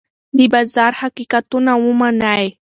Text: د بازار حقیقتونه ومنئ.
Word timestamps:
د 0.37 0.39
بازار 0.53 0.91
حقیقتونه 1.01 1.71
ومنئ. 1.85 2.45